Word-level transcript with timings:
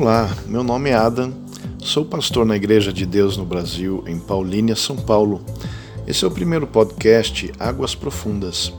Olá, 0.00 0.34
meu 0.46 0.64
nome 0.64 0.88
é 0.88 0.94
Adam, 0.94 1.30
sou 1.78 2.06
pastor 2.06 2.46
na 2.46 2.56
Igreja 2.56 2.90
de 2.90 3.04
Deus 3.04 3.36
no 3.36 3.44
Brasil, 3.44 4.02
em 4.06 4.18
Paulínia, 4.18 4.74
São 4.74 4.96
Paulo. 4.96 5.42
Esse 6.06 6.24
é 6.24 6.26
o 6.26 6.30
primeiro 6.30 6.66
podcast 6.66 7.52
Águas 7.60 7.94
Profundas. 7.94 8.72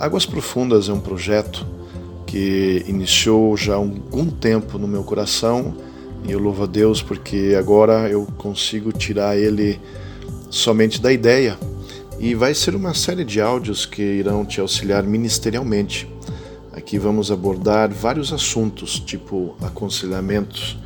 Águas 0.00 0.24
Profundas 0.24 0.88
é 0.88 0.92
um 0.94 1.00
projeto 1.00 1.66
que 2.26 2.82
iniciou 2.88 3.54
já 3.58 3.74
há 3.74 3.76
algum 3.76 4.30
tempo 4.30 4.78
no 4.78 4.88
meu 4.88 5.04
coração 5.04 5.74
e 6.26 6.32
eu 6.32 6.38
louvo 6.38 6.62
a 6.62 6.66
Deus 6.66 7.02
porque 7.02 7.54
agora 7.58 8.08
eu 8.08 8.26
consigo 8.38 8.90
tirar 8.90 9.36
ele 9.36 9.78
somente 10.48 10.98
da 10.98 11.12
ideia 11.12 11.58
e 12.18 12.34
vai 12.34 12.54
ser 12.54 12.74
uma 12.74 12.94
série 12.94 13.22
de 13.22 13.38
áudios 13.38 13.84
que 13.84 14.00
irão 14.00 14.46
te 14.46 14.62
auxiliar 14.62 15.02
ministerialmente 15.02 16.08
Aqui 16.84 16.98
vamos 16.98 17.30
abordar 17.30 17.90
vários 17.90 18.30
assuntos, 18.30 19.00
tipo 19.00 19.56
aconselhamentos, 19.62 20.76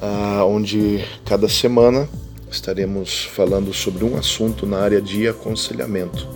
uh, 0.00 0.42
onde 0.46 1.04
cada 1.26 1.46
semana 1.46 2.08
estaremos 2.50 3.26
falando 3.26 3.70
sobre 3.74 4.02
um 4.02 4.16
assunto 4.16 4.64
na 4.64 4.78
área 4.78 4.98
de 4.98 5.28
aconselhamento. 5.28 6.26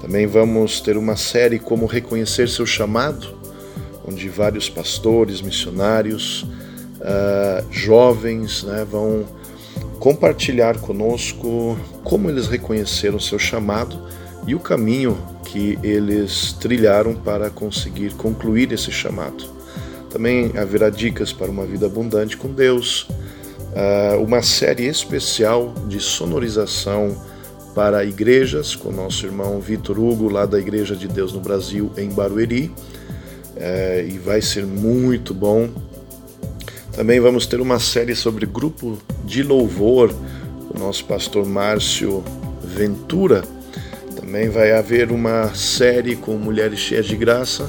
Também 0.00 0.26
vamos 0.26 0.80
ter 0.80 0.96
uma 0.96 1.14
série 1.14 1.58
Como 1.58 1.84
Reconhecer 1.84 2.48
Seu 2.48 2.64
Chamado, 2.64 3.36
onde 4.08 4.30
vários 4.30 4.66
pastores, 4.66 5.42
missionários, 5.42 6.44
uh, 7.02 7.70
jovens 7.70 8.62
né, 8.62 8.82
vão 8.90 9.26
compartilhar 10.00 10.78
conosco 10.78 11.76
como 12.02 12.30
eles 12.30 12.46
reconheceram 12.46 13.20
seu 13.20 13.38
chamado 13.38 14.00
e 14.46 14.54
o 14.54 14.60
caminho 14.60 15.16
que 15.44 15.78
eles 15.82 16.52
trilharam 16.52 17.14
para 17.14 17.50
conseguir 17.50 18.14
concluir 18.14 18.72
esse 18.72 18.90
chamado. 18.90 19.44
Também 20.10 20.52
haverá 20.56 20.90
dicas 20.90 21.32
para 21.32 21.50
uma 21.50 21.64
vida 21.64 21.86
abundante 21.86 22.36
com 22.36 22.48
Deus, 22.48 23.06
ah, 23.74 24.16
uma 24.18 24.42
série 24.42 24.86
especial 24.86 25.72
de 25.86 26.00
sonorização 26.00 27.16
para 27.74 28.04
igrejas, 28.04 28.76
com 28.76 28.92
nosso 28.92 29.24
irmão 29.24 29.60
Vitor 29.60 29.98
Hugo, 29.98 30.28
lá 30.28 30.44
da 30.44 30.58
Igreja 30.58 30.94
de 30.94 31.08
Deus 31.08 31.32
no 31.32 31.40
Brasil, 31.40 31.90
em 31.96 32.10
Barueri, 32.10 32.70
eh, 33.56 34.06
e 34.10 34.18
vai 34.18 34.42
ser 34.42 34.66
muito 34.66 35.32
bom. 35.32 35.70
Também 36.92 37.18
vamos 37.18 37.46
ter 37.46 37.62
uma 37.62 37.78
série 37.78 38.14
sobre 38.14 38.44
grupo 38.44 38.98
de 39.24 39.42
louvor, 39.42 40.14
o 40.74 40.78
nosso 40.78 41.06
pastor 41.06 41.46
Márcio 41.46 42.22
Ventura 42.62 43.42
também 44.32 44.48
vai 44.48 44.72
haver 44.72 45.12
uma 45.12 45.54
série 45.54 46.16
com 46.16 46.38
Mulheres 46.38 46.78
Cheias 46.78 47.04
de 47.04 47.14
Graça. 47.14 47.64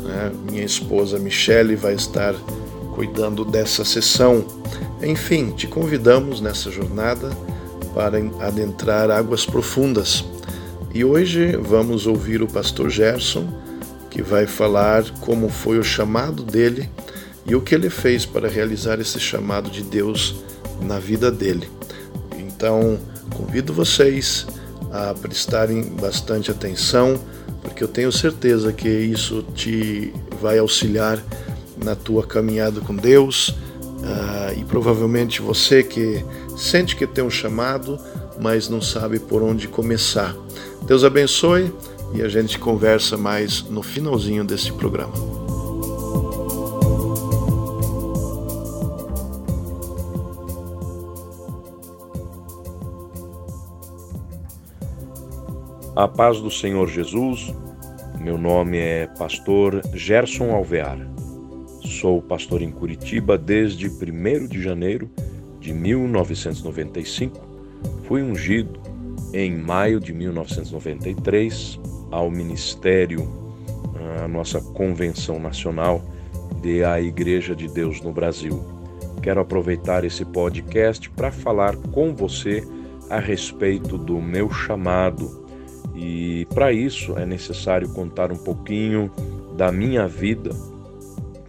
Né? 0.00 0.32
Minha 0.50 0.62
esposa 0.62 1.18
Michele 1.18 1.76
vai 1.76 1.94
estar 1.94 2.34
cuidando 2.94 3.42
dessa 3.42 3.86
sessão. 3.86 4.44
Enfim, 5.02 5.52
te 5.52 5.66
convidamos 5.66 6.42
nessa 6.42 6.70
jornada 6.70 7.30
para 7.94 8.18
adentrar 8.46 9.10
águas 9.10 9.46
profundas. 9.46 10.22
E 10.92 11.02
hoje 11.02 11.56
vamos 11.56 12.06
ouvir 12.06 12.42
o 12.42 12.46
pastor 12.46 12.90
Gerson, 12.90 13.48
que 14.10 14.20
vai 14.20 14.46
falar 14.46 15.04
como 15.22 15.48
foi 15.48 15.78
o 15.78 15.82
chamado 15.82 16.42
dele 16.42 16.86
e 17.46 17.54
o 17.54 17.62
que 17.62 17.74
ele 17.74 17.88
fez 17.88 18.26
para 18.26 18.46
realizar 18.46 19.00
esse 19.00 19.18
chamado 19.18 19.70
de 19.70 19.82
Deus 19.82 20.44
na 20.82 20.98
vida 20.98 21.30
dele. 21.30 21.66
Então, 22.38 22.98
convido 23.34 23.72
vocês 23.72 24.46
a 24.94 25.12
prestarem 25.12 25.82
bastante 25.82 26.52
atenção, 26.52 27.18
porque 27.60 27.82
eu 27.82 27.88
tenho 27.88 28.12
certeza 28.12 28.72
que 28.72 28.88
isso 28.88 29.44
te 29.52 30.12
vai 30.40 30.56
auxiliar 30.60 31.20
na 31.82 31.96
tua 31.96 32.24
caminhada 32.24 32.80
com 32.80 32.94
Deus 32.94 33.48
uh, 33.48 34.56
e 34.56 34.64
provavelmente 34.64 35.42
você 35.42 35.82
que 35.82 36.24
sente 36.56 36.94
que 36.94 37.08
tem 37.08 37.24
um 37.24 37.30
chamado, 37.30 37.98
mas 38.40 38.68
não 38.68 38.80
sabe 38.80 39.18
por 39.18 39.42
onde 39.42 39.66
começar. 39.66 40.36
Deus 40.86 41.02
abençoe 41.02 41.72
e 42.14 42.22
a 42.22 42.28
gente 42.28 42.56
conversa 42.56 43.16
mais 43.16 43.62
no 43.62 43.82
finalzinho 43.82 44.44
desse 44.44 44.70
programa. 44.72 45.43
A 55.96 56.08
paz 56.08 56.40
do 56.40 56.50
Senhor 56.50 56.88
Jesus, 56.88 57.54
meu 58.18 58.36
nome 58.36 58.78
é 58.78 59.06
Pastor 59.16 59.80
Gerson 59.94 60.50
Alvear. 60.50 60.98
Sou 61.84 62.20
pastor 62.20 62.62
em 62.62 62.72
Curitiba 62.72 63.38
desde 63.38 63.86
1 63.86 64.48
de 64.48 64.60
janeiro 64.60 65.08
de 65.60 65.72
1995. 65.72 67.40
Fui 68.08 68.24
ungido 68.24 68.80
em 69.32 69.56
maio 69.56 70.00
de 70.00 70.12
1993 70.12 71.78
ao 72.10 72.28
ministério, 72.28 73.32
a 74.20 74.26
nossa 74.26 74.60
convenção 74.60 75.38
nacional 75.38 76.02
de 76.60 76.82
a 76.82 77.00
Igreja 77.00 77.54
de 77.54 77.68
Deus 77.68 78.00
no 78.00 78.12
Brasil. 78.12 78.64
Quero 79.22 79.40
aproveitar 79.40 80.04
esse 80.04 80.24
podcast 80.24 81.08
para 81.10 81.30
falar 81.30 81.76
com 81.76 82.12
você 82.12 82.66
a 83.08 83.20
respeito 83.20 83.96
do 83.96 84.20
meu 84.20 84.50
chamado 84.50 85.43
e 85.94 86.46
para 86.54 86.72
isso 86.72 87.16
é 87.16 87.24
necessário 87.24 87.88
contar 87.90 88.32
um 88.32 88.36
pouquinho 88.36 89.10
da 89.56 89.70
minha 89.70 90.08
vida, 90.08 90.50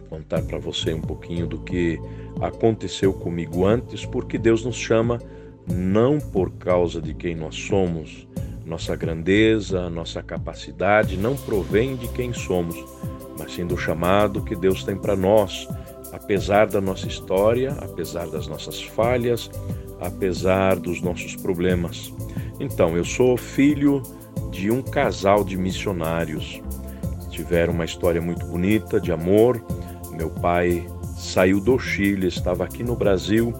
contar 0.08 0.42
para 0.42 0.58
você 0.58 0.94
um 0.94 1.00
pouquinho 1.00 1.46
do 1.46 1.58
que 1.58 1.98
aconteceu 2.40 3.12
comigo 3.12 3.64
antes, 3.64 4.04
porque 4.04 4.38
Deus 4.38 4.64
nos 4.64 4.76
chama 4.76 5.20
não 5.66 6.18
por 6.20 6.52
causa 6.52 7.02
de 7.02 7.12
quem 7.12 7.34
nós 7.34 7.56
somos, 7.56 8.28
nossa 8.64 8.94
grandeza, 8.94 9.88
nossa 9.90 10.22
capacidade 10.22 11.16
não 11.16 11.36
provém 11.36 11.96
de 11.96 12.08
quem 12.08 12.32
somos, 12.32 12.76
mas 13.38 13.52
sim 13.52 13.66
do 13.66 13.76
chamado 13.76 14.42
que 14.42 14.54
Deus 14.54 14.84
tem 14.84 14.96
para 14.96 15.16
nós, 15.16 15.68
apesar 16.12 16.66
da 16.66 16.80
nossa 16.80 17.06
história, 17.06 17.72
apesar 17.80 18.28
das 18.28 18.46
nossas 18.46 18.82
falhas, 18.82 19.50
apesar 20.00 20.76
dos 20.76 21.00
nossos 21.00 21.36
problemas. 21.36 22.12
Então, 22.58 22.96
eu 22.96 23.04
sou 23.04 23.36
filho 23.36 24.02
de 24.50 24.70
um 24.70 24.82
casal 24.82 25.44
de 25.44 25.56
missionários. 25.56 26.60
Tiveram 27.30 27.72
uma 27.72 27.84
história 27.84 28.20
muito 28.20 28.46
bonita 28.46 29.00
de 29.00 29.12
amor. 29.12 29.62
Meu 30.12 30.30
pai 30.30 30.86
saiu 31.16 31.60
do 31.60 31.78
Chile, 31.78 32.26
estava 32.26 32.64
aqui 32.64 32.82
no 32.82 32.96
Brasil, 32.96 33.52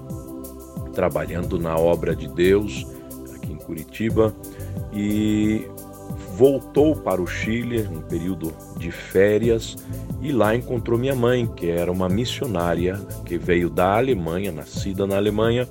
trabalhando 0.94 1.58
na 1.58 1.76
obra 1.76 2.16
de 2.16 2.28
Deus, 2.28 2.86
aqui 3.34 3.52
em 3.52 3.56
Curitiba, 3.56 4.34
e 4.92 5.66
voltou 6.36 6.94
para 6.94 7.20
o 7.20 7.26
Chile 7.26 7.82
no 7.82 8.02
período 8.02 8.52
de 8.76 8.90
férias 8.90 9.76
e 10.20 10.32
lá 10.32 10.54
encontrou 10.54 10.98
minha 10.98 11.14
mãe, 11.14 11.46
que 11.46 11.70
era 11.70 11.90
uma 11.90 12.08
missionária 12.08 12.96
que 13.24 13.38
veio 13.38 13.70
da 13.70 13.96
Alemanha, 13.96 14.52
nascida 14.52 15.06
na 15.06 15.16
Alemanha, 15.16 15.68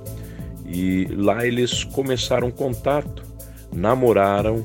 e 0.66 1.06
lá 1.12 1.46
eles 1.46 1.84
começaram 1.84 2.50
contato, 2.50 3.24
namoraram 3.74 4.64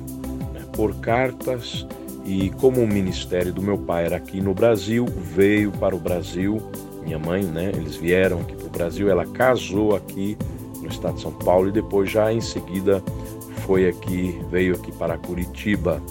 por 0.81 0.95
cartas 0.95 1.87
e 2.25 2.49
como 2.53 2.81
o 2.81 2.87
ministério 2.87 3.53
do 3.53 3.61
meu 3.61 3.77
pai 3.77 4.07
era 4.07 4.17
aqui 4.17 4.41
no 4.41 4.55
Brasil, 4.55 5.05
veio 5.05 5.71
para 5.73 5.95
o 5.95 5.99
Brasil, 5.99 6.57
minha 7.03 7.19
mãe, 7.19 7.43
né, 7.43 7.71
eles 7.77 7.97
vieram 7.97 8.41
aqui 8.41 8.55
para 8.55 8.67
o 8.67 8.71
Brasil, 8.71 9.11
ela 9.11 9.27
casou 9.27 9.95
aqui 9.95 10.39
no 10.81 10.89
estado 10.89 11.17
de 11.17 11.21
São 11.21 11.33
Paulo 11.33 11.69
e 11.69 11.73
depois 11.73 12.11
já 12.11 12.33
em 12.33 12.41
seguida 12.41 13.03
foi 13.67 13.87
aqui, 13.87 14.41
veio 14.51 14.75
aqui 14.75 14.91
para 14.93 15.19
Curitiba. 15.19 16.03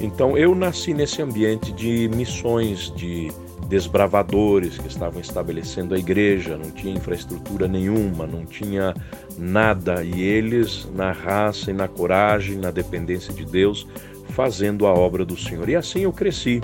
Então 0.00 0.36
eu 0.36 0.52
nasci 0.52 0.92
nesse 0.92 1.22
ambiente 1.22 1.70
de 1.70 2.08
missões, 2.08 2.92
de 2.96 3.30
desbravadores 3.68 4.78
que 4.78 4.88
estavam 4.88 5.20
estabelecendo 5.20 5.94
a 5.94 5.98
igreja, 5.98 6.56
não 6.56 6.70
tinha 6.70 6.94
infraestrutura 6.94 7.66
nenhuma, 7.66 8.26
não 8.26 8.44
tinha 8.44 8.94
nada, 9.38 10.04
e 10.04 10.20
eles, 10.22 10.88
na 10.94 11.12
raça 11.12 11.70
e 11.70 11.74
na 11.74 11.88
coragem, 11.88 12.56
na 12.56 12.70
dependência 12.70 13.32
de 13.32 13.44
Deus, 13.44 13.86
fazendo 14.30 14.86
a 14.86 14.92
obra 14.92 15.24
do 15.24 15.36
Senhor. 15.36 15.68
E 15.68 15.76
assim 15.76 16.00
eu 16.00 16.12
cresci. 16.12 16.60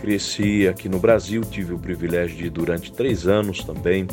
Cresci 0.00 0.66
aqui 0.66 0.88
no 0.88 0.98
Brasil, 0.98 1.42
tive 1.42 1.72
o 1.72 1.78
privilégio 1.78 2.36
de, 2.36 2.50
durante 2.50 2.92
três 2.92 3.26
anos 3.26 3.62
também, 3.62 4.06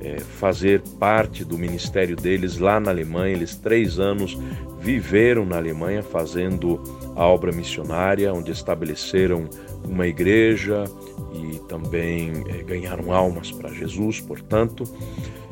é, 0.00 0.18
fazer 0.18 0.80
parte 0.98 1.44
do 1.44 1.58
ministério 1.58 2.16
deles 2.16 2.58
lá 2.58 2.80
na 2.80 2.90
Alemanha. 2.90 3.34
Eles, 3.34 3.54
três 3.54 3.98
anos, 3.98 4.38
viveram 4.84 5.46
na 5.46 5.56
Alemanha 5.56 6.02
fazendo 6.02 6.78
a 7.16 7.26
obra 7.26 7.50
missionária, 7.50 8.32
onde 8.34 8.52
estabeleceram 8.52 9.48
uma 9.88 10.06
igreja 10.06 10.84
e 11.32 11.58
também 11.60 12.44
é, 12.48 12.62
ganharam 12.62 13.10
almas 13.10 13.50
para 13.50 13.72
Jesus, 13.72 14.20
portanto. 14.20 14.84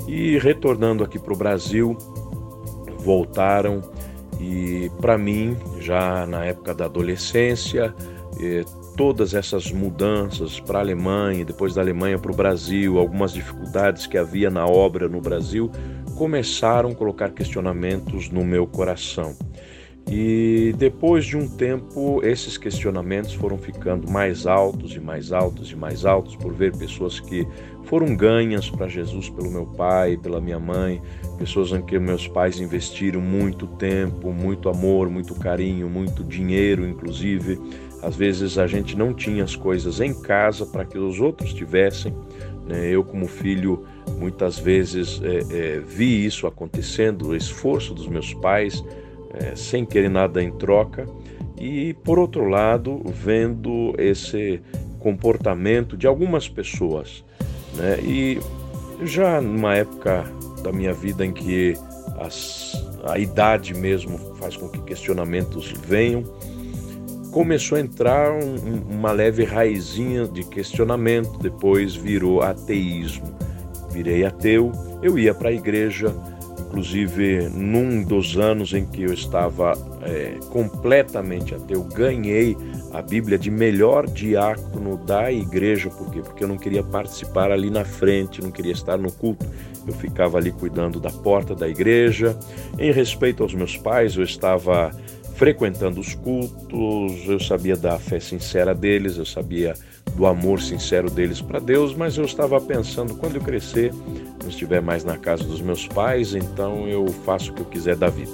E 0.06 0.38
retornando 0.38 1.02
aqui 1.02 1.18
para 1.18 1.32
o 1.32 1.36
Brasil, 1.36 1.96
voltaram 2.98 3.80
e 4.38 4.90
para 5.00 5.16
mim, 5.16 5.56
já 5.80 6.26
na 6.26 6.44
época 6.44 6.74
da 6.74 6.84
adolescência, 6.84 7.94
eh, 8.40 8.64
todas 8.96 9.34
essas 9.34 9.70
mudanças 9.70 10.60
para 10.60 10.78
a 10.78 10.82
Alemanha, 10.82 11.44
depois 11.44 11.74
da 11.74 11.80
Alemanha 11.80 12.18
para 12.18 12.32
o 12.32 12.34
Brasil, 12.34 12.98
algumas 12.98 13.32
dificuldades 13.32 14.06
que 14.06 14.18
havia 14.18 14.50
na 14.50 14.66
obra 14.66 15.08
no 15.08 15.20
Brasil, 15.20 15.70
começaram 16.16 16.90
a 16.90 16.94
colocar 16.94 17.30
questionamentos 17.30 18.30
no 18.30 18.44
meu 18.44 18.66
coração. 18.66 19.34
E 20.10 20.74
depois 20.76 21.24
de 21.24 21.36
um 21.36 21.48
tempo, 21.48 22.20
esses 22.24 22.58
questionamentos 22.58 23.34
foram 23.34 23.56
ficando 23.56 24.10
mais 24.10 24.46
altos 24.46 24.94
e 24.94 25.00
mais 25.00 25.32
altos 25.32 25.70
e 25.70 25.76
mais 25.76 26.04
altos 26.04 26.34
por 26.36 26.52
ver 26.52 26.76
pessoas 26.76 27.20
que 27.20 27.46
foram 27.84 28.14
ganhas 28.16 28.68
para 28.68 28.88
Jesus 28.88 29.28
pelo 29.30 29.50
meu 29.50 29.66
pai, 29.66 30.16
pela 30.16 30.40
minha 30.40 30.58
mãe, 30.58 31.00
pessoas 31.38 31.70
em 31.72 31.82
que 31.82 31.98
meus 31.98 32.26
pais 32.26 32.60
investiram 32.60 33.20
muito 33.20 33.66
tempo, 33.66 34.32
muito 34.32 34.68
amor, 34.68 35.08
muito 35.08 35.34
carinho, 35.34 35.88
muito 35.88 36.24
dinheiro, 36.24 36.86
inclusive. 36.86 37.58
Às 38.02 38.16
vezes 38.16 38.58
a 38.58 38.66
gente 38.66 38.96
não 38.96 39.14
tinha 39.14 39.44
as 39.44 39.54
coisas 39.54 40.00
em 40.00 40.12
casa 40.12 40.66
para 40.66 40.84
que 40.84 40.98
os 40.98 41.20
outros 41.20 41.54
tivessem. 41.54 42.12
Né? 42.66 42.88
Eu, 42.88 43.04
como 43.04 43.26
filho, 43.26 43.84
muitas 44.18 44.58
vezes 44.58 45.20
é, 45.22 45.76
é, 45.76 45.80
vi 45.80 46.24
isso 46.24 46.46
acontecendo, 46.46 47.28
o 47.28 47.36
esforço 47.36 47.94
dos 47.94 48.06
meus 48.06 48.32
pais 48.34 48.84
é, 49.34 49.54
sem 49.56 49.84
querer 49.84 50.10
nada 50.10 50.42
em 50.42 50.50
troca, 50.52 51.06
e 51.56 51.94
por 52.02 52.18
outro 52.18 52.48
lado, 52.48 53.02
vendo 53.06 53.94
esse 53.98 54.60
comportamento 54.98 55.96
de 55.96 56.06
algumas 56.06 56.48
pessoas. 56.48 57.24
Né? 57.74 57.98
E 58.02 58.40
já 59.04 59.40
numa 59.40 59.74
época 59.74 60.24
da 60.62 60.72
minha 60.72 60.92
vida 60.92 61.24
em 61.24 61.32
que 61.32 61.74
as, 62.18 62.72
a 63.04 63.18
idade 63.18 63.74
mesmo 63.74 64.18
faz 64.36 64.56
com 64.56 64.68
que 64.68 64.80
questionamentos 64.82 65.72
venham, 65.86 66.24
começou 67.32 67.78
a 67.78 67.80
entrar 67.80 68.32
um, 68.32 68.82
uma 68.90 69.10
leve 69.10 69.44
raizinha 69.44 70.26
de 70.26 70.44
questionamento, 70.44 71.38
depois 71.38 71.94
virou 71.94 72.42
ateísmo. 72.42 73.34
Virei 73.92 74.24
ateu, 74.24 74.72
eu 75.02 75.18
ia 75.18 75.34
para 75.34 75.50
a 75.50 75.52
igreja, 75.52 76.14
Inclusive, 76.72 77.50
num 77.50 78.02
dos 78.02 78.38
anos 78.38 78.72
em 78.72 78.86
que 78.86 79.02
eu 79.02 79.12
estava 79.12 79.74
é, 80.00 80.38
completamente 80.48 81.54
ateu, 81.54 81.84
ganhei 81.84 82.56
a 82.90 83.02
Bíblia 83.02 83.36
de 83.36 83.50
melhor 83.50 84.06
diácono 84.06 84.96
da 84.96 85.30
igreja. 85.30 85.90
Por 85.90 86.10
quê? 86.10 86.22
Porque 86.22 86.42
eu 86.42 86.48
não 86.48 86.56
queria 86.56 86.82
participar 86.82 87.52
ali 87.52 87.68
na 87.68 87.84
frente, 87.84 88.40
não 88.40 88.50
queria 88.50 88.72
estar 88.72 88.96
no 88.96 89.12
culto. 89.12 89.44
Eu 89.86 89.92
ficava 89.92 90.38
ali 90.38 90.50
cuidando 90.50 90.98
da 90.98 91.10
porta 91.10 91.54
da 91.54 91.68
igreja. 91.68 92.34
Em 92.78 92.90
respeito 92.90 93.42
aos 93.42 93.52
meus 93.52 93.76
pais, 93.76 94.16
eu 94.16 94.24
estava 94.24 94.90
frequentando 95.34 96.00
os 96.00 96.14
cultos, 96.14 97.28
eu 97.28 97.38
sabia 97.38 97.76
da 97.76 97.98
fé 97.98 98.18
sincera 98.18 98.74
deles, 98.74 99.18
eu 99.18 99.26
sabia 99.26 99.74
do 100.14 100.26
amor 100.26 100.60
sincero 100.60 101.10
deles 101.10 101.40
para 101.40 101.58
Deus, 101.58 101.94
mas 101.94 102.16
eu 102.16 102.24
estava 102.24 102.60
pensando, 102.60 103.14
quando 103.14 103.36
eu 103.36 103.40
crescer, 103.40 103.92
não 104.42 104.48
estiver 104.48 104.82
mais 104.82 105.04
na 105.04 105.16
casa 105.16 105.44
dos 105.44 105.60
meus 105.60 105.86
pais, 105.86 106.34
então 106.34 106.86
eu 106.86 107.06
faço 107.24 107.50
o 107.50 107.54
que 107.54 107.60
eu 107.62 107.66
quiser 107.66 107.96
da 107.96 108.08
vida. 108.08 108.32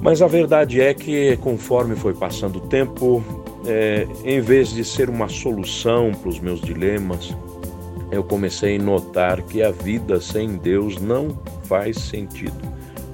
Mas 0.00 0.22
a 0.22 0.26
verdade 0.26 0.80
é 0.80 0.94
que, 0.94 1.36
conforme 1.38 1.96
foi 1.96 2.14
passando 2.14 2.56
o 2.56 2.68
tempo, 2.68 3.24
é, 3.66 4.06
em 4.24 4.40
vez 4.40 4.70
de 4.70 4.84
ser 4.84 5.10
uma 5.10 5.28
solução 5.28 6.12
para 6.12 6.28
os 6.28 6.38
meus 6.38 6.60
dilemas, 6.60 7.34
eu 8.10 8.22
comecei 8.22 8.76
a 8.76 8.82
notar 8.82 9.42
que 9.42 9.62
a 9.62 9.70
vida 9.70 10.20
sem 10.20 10.56
Deus 10.56 10.98
não 11.00 11.38
faz 11.64 11.98
sentido. 11.98 12.56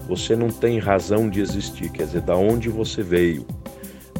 Você 0.06 0.36
não 0.36 0.48
tem 0.48 0.78
razão 0.78 1.28
de 1.28 1.40
existir, 1.40 1.90
quer 1.90 2.04
dizer, 2.04 2.20
da 2.20 2.36
onde 2.36 2.68
você 2.68 3.02
veio. 3.02 3.46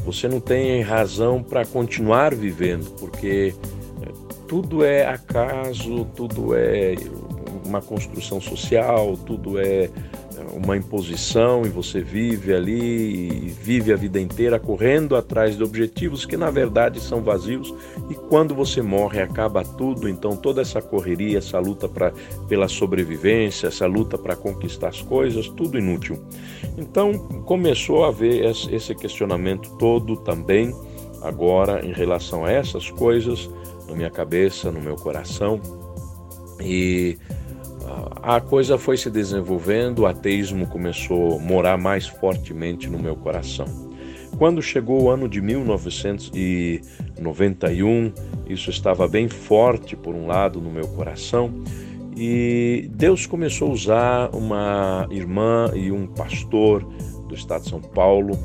Você 0.05 0.27
não 0.27 0.39
tem 0.39 0.81
razão 0.81 1.41
para 1.41 1.65
continuar 1.65 2.33
vivendo, 2.35 2.91
porque 2.99 3.55
é, 4.03 4.11
tudo 4.47 4.83
é 4.83 5.05
acaso, 5.05 6.05
tudo 6.15 6.55
é 6.55 6.95
uma 7.65 7.81
construção 7.81 8.39
social, 8.39 9.17
tudo 9.17 9.59
é 9.59 9.89
uma 10.53 10.75
imposição 10.75 11.65
e 11.65 11.69
você 11.69 12.01
vive 12.01 12.53
ali 12.53 13.47
e 13.47 13.49
vive 13.49 13.93
a 13.93 13.95
vida 13.95 14.19
inteira 14.19 14.59
correndo 14.59 15.15
atrás 15.15 15.57
de 15.57 15.63
objetivos 15.63 16.25
que 16.25 16.37
na 16.37 16.49
verdade 16.49 16.99
são 16.99 17.21
vazios. 17.21 17.73
E 18.09 18.15
quando 18.15 18.53
você 18.53 18.81
morre 18.81 19.21
acaba 19.21 19.63
tudo, 19.63 20.09
então 20.09 20.35
toda 20.35 20.61
essa 20.61 20.81
correria, 20.81 21.37
essa 21.37 21.59
luta 21.59 21.87
pra, 21.87 22.11
pela 22.47 22.67
sobrevivência, 22.67 23.67
essa 23.67 23.85
luta 23.85 24.17
para 24.17 24.35
conquistar 24.35 24.89
as 24.89 25.01
coisas, 25.01 25.47
tudo 25.49 25.77
inútil. 25.77 26.21
Então 26.77 27.17
começou 27.45 28.05
a 28.05 28.09
haver 28.09 28.45
esse 28.45 28.93
questionamento 28.95 29.75
todo 29.77 30.17
também 30.17 30.73
agora 31.21 31.85
em 31.85 31.91
relação 31.91 32.45
a 32.45 32.51
essas 32.51 32.89
coisas 32.89 33.49
na 33.87 33.95
minha 33.95 34.09
cabeça, 34.09 34.71
no 34.71 34.81
meu 34.81 34.95
coração. 34.95 35.59
E 36.61 37.17
a 38.21 38.41
coisa 38.41 38.77
foi 38.77 38.97
se 38.97 39.09
desenvolvendo, 39.09 39.99
o 39.99 40.05
ateísmo 40.05 40.67
começou 40.67 41.37
a 41.37 41.39
morar 41.39 41.77
mais 41.77 42.05
fortemente 42.07 42.89
no 42.89 42.99
meu 42.99 43.15
coração. 43.15 43.65
Quando 44.37 44.61
chegou 44.61 45.03
o 45.03 45.09
ano 45.09 45.29
de 45.29 45.41
1991, 45.41 48.11
isso 48.47 48.69
estava 48.69 49.07
bem 49.07 49.29
forte 49.29 49.95
por 49.95 50.13
um 50.13 50.27
lado 50.27 50.59
no 50.59 50.69
meu 50.69 50.89
coração, 50.89 51.63
e 52.17 52.89
Deus 52.93 53.25
começou 53.25 53.69
a 53.69 53.71
usar 53.71 54.29
uma 54.33 55.07
irmã 55.11 55.69
e 55.73 55.89
um 55.91 56.07
pastor 56.07 56.81
do 57.27 57.35
estado 57.35 57.63
de 57.63 57.69
São 57.69 57.81
Paulo, 57.81 58.39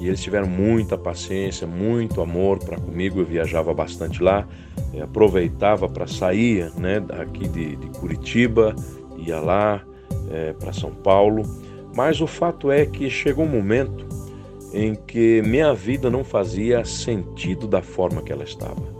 e 0.00 0.08
eles 0.08 0.22
tiveram 0.22 0.46
muita 0.46 0.98
paciência, 0.98 1.66
muito 1.66 2.20
amor 2.20 2.58
para 2.58 2.78
comigo. 2.78 3.20
Eu 3.20 3.26
viajava 3.26 3.72
bastante 3.72 4.22
lá, 4.22 4.46
eh, 4.94 5.00
aproveitava 5.00 5.88
para 5.88 6.06
sair 6.06 6.70
né, 6.76 7.02
aqui 7.20 7.48
de, 7.48 7.76
de 7.76 7.88
Curitiba 7.98 8.74
ia 9.18 9.40
lá 9.40 9.82
é, 10.30 10.52
para 10.52 10.72
São 10.72 10.90
Paulo, 10.90 11.42
mas 11.94 12.20
o 12.20 12.26
fato 12.26 12.70
é 12.70 12.84
que 12.84 13.08
chegou 13.08 13.44
um 13.44 13.48
momento 13.48 14.06
em 14.72 14.94
que 14.94 15.42
minha 15.42 15.72
vida 15.72 16.10
não 16.10 16.24
fazia 16.24 16.84
sentido 16.84 17.66
da 17.66 17.80
forma 17.80 18.22
que 18.22 18.32
ela 18.32 18.44
estava. 18.44 18.96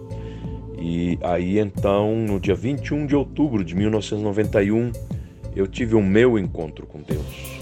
E 0.79 1.19
aí 1.23 1.59
então, 1.59 2.15
no 2.15 2.39
dia 2.39 2.55
21 2.55 3.07
de 3.07 3.17
outubro 3.17 3.65
de 3.65 3.75
1991, 3.75 4.93
eu 5.55 5.67
tive 5.67 5.95
o 5.95 6.03
meu 6.03 6.39
encontro 6.39 6.87
com 6.87 7.01
Deus. 7.01 7.61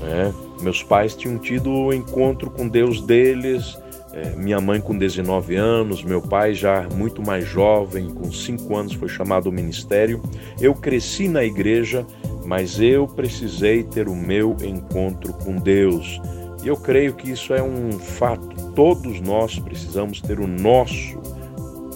Né? 0.00 0.34
Meus 0.60 0.82
pais 0.82 1.14
tinham 1.14 1.38
tido 1.38 1.70
o 1.70 1.92
encontro 1.92 2.50
com 2.50 2.68
Deus 2.68 3.00
deles, 3.00 3.78
é, 4.16 4.30
minha 4.30 4.58
mãe 4.60 4.80
com 4.80 4.96
19 4.96 5.56
anos, 5.56 6.02
meu 6.02 6.22
pai 6.22 6.54
já 6.54 6.88
muito 6.94 7.20
mais 7.20 7.46
jovem, 7.46 8.08
com 8.08 8.32
5 8.32 8.74
anos, 8.74 8.94
foi 8.94 9.08
chamado 9.08 9.46
ao 9.46 9.52
ministério. 9.52 10.22
Eu 10.58 10.74
cresci 10.74 11.28
na 11.28 11.44
igreja, 11.44 12.06
mas 12.46 12.80
eu 12.80 13.06
precisei 13.06 13.82
ter 13.82 14.08
o 14.08 14.16
meu 14.16 14.56
encontro 14.62 15.34
com 15.34 15.56
Deus. 15.56 16.18
E 16.64 16.68
eu 16.68 16.78
creio 16.78 17.12
que 17.12 17.30
isso 17.30 17.52
é 17.52 17.62
um 17.62 17.92
fato. 17.92 18.72
Todos 18.72 19.20
nós 19.20 19.58
precisamos 19.58 20.22
ter 20.22 20.40
o 20.40 20.46
nosso 20.46 21.20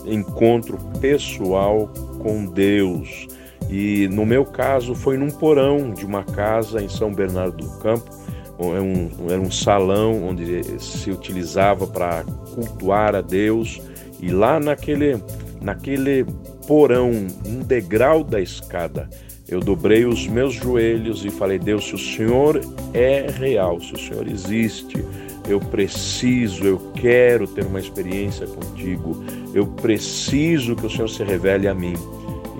encontro 0.04 0.76
pessoal 1.00 1.90
com 2.18 2.44
Deus. 2.44 3.28
E 3.70 4.08
no 4.08 4.26
meu 4.26 4.44
caso 4.44 4.94
foi 4.94 5.16
num 5.16 5.30
porão 5.30 5.94
de 5.94 6.04
uma 6.04 6.22
casa 6.22 6.82
em 6.82 6.88
São 6.88 7.14
Bernardo 7.14 7.64
do 7.64 7.78
Campo 7.78 8.19
era 8.68 8.78
é 8.78 8.80
um, 8.80 9.10
era 9.30 9.40
um 9.40 9.50
salão 9.50 10.28
onde 10.28 10.62
se 10.78 11.10
utilizava 11.10 11.86
para 11.86 12.24
cultuar 12.54 13.14
a 13.14 13.22
Deus. 13.22 13.80
E 14.20 14.30
lá 14.30 14.60
naquele, 14.60 15.18
naquele 15.62 16.26
porão, 16.66 17.10
um 17.46 17.60
degrau 17.60 18.22
da 18.22 18.38
escada, 18.38 19.08
eu 19.48 19.60
dobrei 19.60 20.04
os 20.04 20.26
meus 20.26 20.52
joelhos 20.52 21.24
e 21.24 21.30
falei: 21.30 21.58
Deus, 21.58 21.86
se 21.86 21.94
o 21.94 21.98
Senhor 21.98 22.60
é 22.92 23.26
real, 23.30 23.80
se 23.80 23.94
o 23.94 23.98
Senhor 23.98 24.28
existe, 24.28 25.02
eu 25.48 25.58
preciso, 25.58 26.64
eu 26.64 26.78
quero 26.94 27.46
ter 27.46 27.64
uma 27.64 27.80
experiência 27.80 28.46
contigo, 28.46 29.24
eu 29.54 29.66
preciso 29.66 30.76
que 30.76 30.84
o 30.84 30.90
Senhor 30.90 31.08
se 31.08 31.24
revele 31.24 31.66
a 31.66 31.74
mim. 31.74 31.94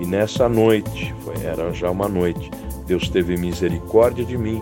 E 0.01 0.05
nessa 0.05 0.49
noite, 0.49 1.13
foi, 1.23 1.35
era 1.45 1.71
já 1.73 1.91
uma 1.91 2.09
noite, 2.09 2.49
Deus 2.87 3.07
teve 3.07 3.37
misericórdia 3.37 4.25
de 4.25 4.35
mim 4.35 4.59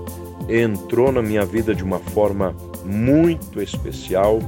entrou 0.50 1.12
na 1.12 1.22
minha 1.22 1.46
vida 1.46 1.76
de 1.76 1.84
uma 1.84 2.00
forma 2.00 2.56
muito 2.86 3.62
especial 3.62 4.40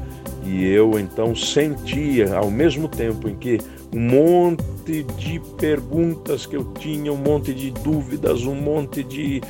e 0.43 0.65
eu 0.65 0.97
então 0.97 1.35
sentia, 1.35 2.35
ao 2.35 2.49
mesmo 2.49 2.87
tempo 2.87 3.29
em 3.29 3.35
que 3.35 3.59
um 3.93 3.99
monte 3.99 5.03
de 5.17 5.39
perguntas 5.57 6.45
que 6.45 6.55
eu 6.55 6.63
tinha, 6.73 7.13
um 7.13 7.17
monte 7.17 7.53
de 7.53 7.69
dúvidas, 7.71 8.43
um 8.43 8.55
monte 8.55 9.03
de, 9.03 9.41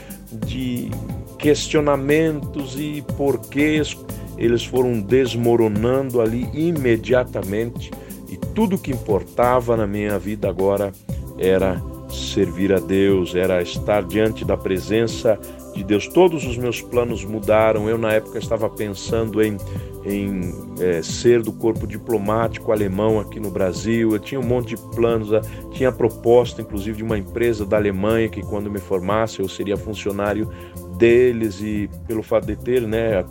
de 0.46 0.91
questionamentos 1.38 2.75
e 2.77 3.03
porquês, 3.15 3.98
eles 4.38 4.65
foram 4.65 5.00
desmoronando 5.00 6.20
ali 6.20 6.50
imediatamente 6.53 7.91
e 8.27 8.36
tudo 8.38 8.77
que 8.77 8.91
importava 8.91 9.77
na 9.77 9.88
minha 9.88 10.20
vida 10.20 10.50
agora 10.50 10.91
era 11.38 11.81
servir 12.10 12.74
a 12.74 12.79
Deus, 12.79 13.36
era 13.36 13.62
estar 13.62 14.03
diante 14.03 14.43
da 14.43 14.58
presença 14.58 15.39
de 15.73 15.83
Deus. 15.83 16.07
Todos 16.07 16.45
os 16.45 16.57
meus 16.57 16.81
planos 16.81 17.23
mudaram. 17.23 17.89
Eu, 17.89 17.97
na 17.97 18.13
época, 18.13 18.39
estava 18.39 18.69
pensando 18.69 19.41
em 19.41 19.57
em 20.03 20.53
é, 20.79 21.01
ser 21.01 21.41
do 21.41 21.51
corpo 21.51 21.85
diplomático 21.85 22.71
alemão 22.71 23.19
aqui 23.19 23.39
no 23.39 23.51
Brasil. 23.51 24.11
Eu 24.11 24.19
tinha 24.19 24.39
um 24.39 24.45
monte 24.45 24.75
de 24.75 24.77
planos, 24.95 25.29
tinha 25.71 25.91
proposta, 25.91 26.61
inclusive, 26.61 26.97
de 26.97 27.03
uma 27.03 27.17
empresa 27.17 27.65
da 27.65 27.77
Alemanha 27.77 28.27
que, 28.27 28.41
quando 28.41 28.69
me 28.69 28.79
formasse, 28.79 29.39
eu 29.39 29.47
seria 29.47 29.77
funcionário 29.77 30.49
deles 30.97 31.61
e 31.61 31.89
pelo 32.07 32.23
fato 32.23 32.47
de 32.47 32.55
ter, 32.55 32.81
né, 32.81 33.23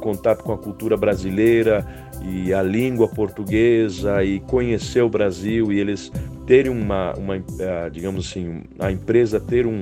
contato 0.00 0.42
com 0.42 0.52
a 0.52 0.58
cultura 0.58 0.96
brasileira 0.96 1.86
e 2.22 2.52
a 2.52 2.62
língua 2.62 3.08
portuguesa 3.08 4.22
e 4.22 4.40
conhecer 4.40 5.02
o 5.02 5.08
Brasil 5.08 5.72
e 5.72 5.78
eles 5.78 6.12
terem 6.46 6.70
uma, 6.70 7.14
uma 7.14 7.42
digamos 7.90 8.28
assim, 8.28 8.62
a 8.78 8.92
empresa 8.92 9.40
ter 9.40 9.66
um, 9.66 9.80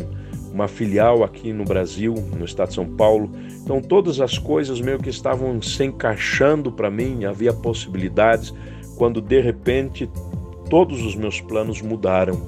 uma 0.53 0.69
filial 0.69 1.25
aqui 1.25 1.53
no 1.53 1.65
Brasil, 1.65 2.15
no 2.37 2.45
estado 2.45 2.69
de 2.69 2.75
São 2.75 2.87
Paulo. 2.87 3.31
Então 3.63 3.81
todas 3.81 4.21
as 4.21 4.39
coisas 4.39 4.81
meio 4.81 4.99
que 4.99 5.09
estavam 5.09 5.61
se 5.63 5.85
encaixando 5.85 6.71
para 6.71 6.91
mim, 6.91 7.25
havia 7.25 7.53
possibilidades, 7.53 8.53
quando 8.97 9.21
de 9.21 9.41
repente 9.41 10.09
todos 10.69 11.03
os 11.03 11.15
meus 11.15 11.41
planos 11.41 11.81
mudaram. 11.81 12.41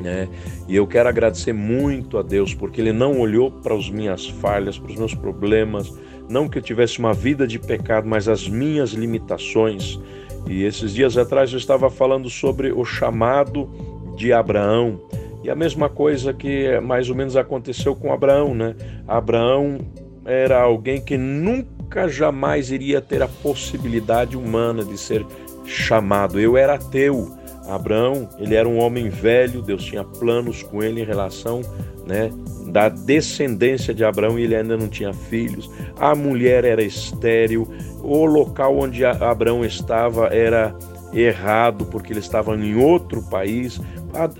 Né? 0.00 0.28
E 0.68 0.74
eu 0.74 0.86
quero 0.86 1.08
agradecer 1.08 1.52
muito 1.52 2.18
a 2.18 2.22
Deus 2.22 2.52
porque 2.52 2.80
Ele 2.80 2.92
não 2.92 3.20
olhou 3.20 3.50
para 3.50 3.74
as 3.74 3.88
minhas 3.88 4.26
falhas, 4.26 4.78
para 4.78 4.90
os 4.90 4.96
meus 4.96 5.14
problemas, 5.14 5.92
não 6.28 6.48
que 6.48 6.58
eu 6.58 6.62
tivesse 6.62 6.98
uma 6.98 7.12
vida 7.12 7.46
de 7.46 7.58
pecado, 7.58 8.08
mas 8.08 8.28
as 8.28 8.48
minhas 8.48 8.90
limitações. 8.90 10.00
E 10.48 10.64
esses 10.64 10.92
dias 10.92 11.16
atrás 11.16 11.52
eu 11.52 11.58
estava 11.58 11.88
falando 11.88 12.28
sobre 12.28 12.72
o 12.72 12.84
chamado 12.84 13.68
de 14.16 14.32
Abraão. 14.32 15.00
E 15.42 15.50
a 15.50 15.54
mesma 15.54 15.88
coisa 15.88 16.32
que 16.32 16.78
mais 16.80 17.10
ou 17.10 17.16
menos 17.16 17.36
aconteceu 17.36 17.94
com 17.94 18.12
Abraão, 18.12 18.54
né? 18.54 18.76
Abraão 19.06 19.78
era 20.24 20.60
alguém 20.60 21.00
que 21.00 21.16
nunca 21.16 22.08
jamais 22.08 22.70
iria 22.70 23.00
ter 23.00 23.22
a 23.22 23.28
possibilidade 23.28 24.36
humana 24.36 24.84
de 24.84 24.96
ser 24.96 25.26
chamado. 25.64 26.38
Eu 26.38 26.56
era 26.56 26.74
ateu. 26.74 27.36
Abraão, 27.68 28.28
ele 28.38 28.54
era 28.54 28.68
um 28.68 28.78
homem 28.78 29.08
velho, 29.08 29.62
Deus 29.62 29.84
tinha 29.84 30.02
planos 30.02 30.64
com 30.64 30.82
ele 30.82 31.00
em 31.00 31.04
relação, 31.04 31.62
né, 32.04 32.28
da 32.66 32.88
descendência 32.88 33.94
de 33.94 34.04
Abraão 34.04 34.36
e 34.36 34.42
ele 34.42 34.56
ainda 34.56 34.76
não 34.76 34.88
tinha 34.88 35.12
filhos. 35.12 35.70
A 35.96 36.12
mulher 36.14 36.64
era 36.64 36.82
estéril, 36.82 37.68
o 38.02 38.24
local 38.24 38.76
onde 38.76 39.04
Abraão 39.04 39.64
estava 39.64 40.26
era 40.26 40.74
errado 41.12 41.86
porque 41.86 42.12
ele 42.12 42.20
estava 42.20 42.54
em 42.56 42.76
outro 42.76 43.22
país. 43.22 43.80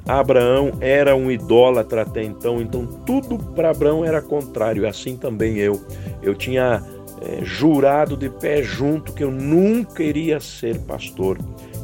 Abraão 0.07 0.73
era 0.81 1.14
um 1.14 1.31
idólatra 1.31 2.02
até 2.02 2.23
então, 2.23 2.61
então 2.61 2.87
tudo 2.87 3.38
para 3.38 3.71
Abraão 3.71 4.05
era 4.05 4.23
contrário, 4.23 4.88
assim 4.88 5.17
também 5.17 5.59
eu. 5.59 5.81
Eu 6.23 6.35
tinha 6.35 6.83
é, 7.21 7.45
jurado 7.45 8.17
de 8.17 8.29
pé 8.29 8.62
junto 8.62 9.12
que 9.12 9.25
eu 9.25 9.31
nunca 9.31 10.02
iria 10.02 10.41
ser 10.41 10.79
pastor. 10.81 11.38